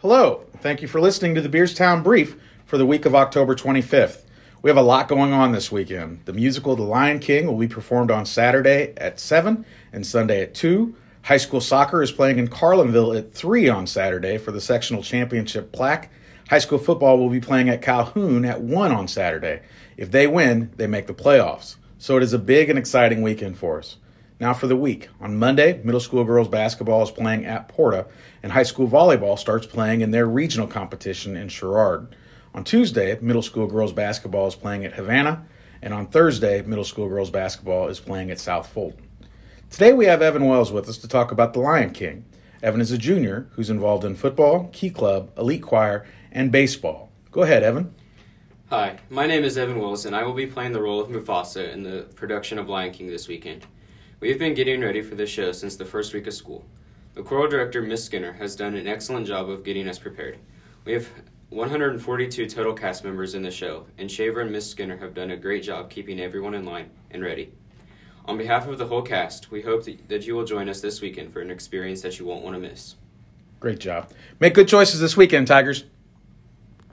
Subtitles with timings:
[0.00, 0.44] Hello.
[0.60, 2.36] Thank you for listening to the Beardstown Brief
[2.66, 4.22] for the week of October 25th.
[4.62, 6.20] We have a lot going on this weekend.
[6.24, 10.54] The musical The Lion King will be performed on Saturday at 7 and Sunday at
[10.54, 10.94] 2.
[11.22, 15.72] High school soccer is playing in Carlinville at 3 on Saturday for the sectional championship
[15.72, 16.12] plaque.
[16.48, 19.62] High school football will be playing at Calhoun at 1 on Saturday.
[19.96, 21.74] If they win, they make the playoffs.
[21.98, 23.96] So it is a big and exciting weekend for us.
[24.40, 25.08] Now for the week.
[25.20, 28.06] On Monday, middle school girls basketball is playing at Porta,
[28.44, 32.14] and high school volleyball starts playing in their regional competition in Sherrard.
[32.54, 35.44] On Tuesday, middle school girls basketball is playing at Havana,
[35.82, 39.08] and on Thursday, middle school girls basketball is playing at South Fulton.
[39.70, 42.24] Today we have Evan Wells with us to talk about the Lion King.
[42.62, 47.10] Evan is a junior who's involved in football, key club, elite choir, and baseball.
[47.32, 47.92] Go ahead, Evan.
[48.70, 51.72] Hi, my name is Evan Wells, and I will be playing the role of Mufasa
[51.72, 53.66] in the production of Lion King this weekend.
[54.20, 56.64] We have been getting ready for this show since the first week of school.
[57.14, 60.38] The choral director, Miss Skinner, has done an excellent job of getting us prepared.
[60.84, 61.08] We have
[61.50, 65.36] 142 total cast members in the show, and Shaver and Miss Skinner have done a
[65.36, 67.52] great job keeping everyone in line and ready.
[68.24, 71.32] On behalf of the whole cast, we hope that you will join us this weekend
[71.32, 72.96] for an experience that you won't want to miss.
[73.60, 74.10] Great job.
[74.40, 75.84] Make good choices this weekend, Tigers.